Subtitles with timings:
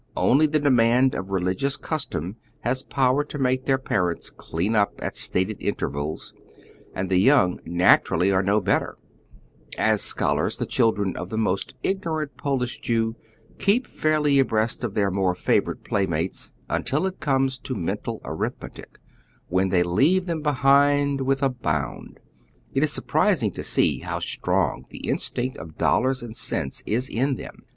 [0.17, 4.95] Only the demand of reli gions custom has power to make their parents clean up
[4.99, 6.33] at stated intervals,
[6.95, 8.97] and the young naturally are no better.
[8.97, 9.93] ,y Google 114 HOW THK OTHEK JlALl' LIVES.
[9.93, 13.15] As scholars, the cliildren of the most ignorant Polish Jew
[13.59, 18.97] keep fairly abreast o£ their more favored playmates, until it comes to mental arithmetic,
[19.49, 22.19] when tiiey leave them behind with a bound.
[22.73, 27.35] It is surprising to see how strong the instinct of dollars and cents is in
[27.35, 27.65] them.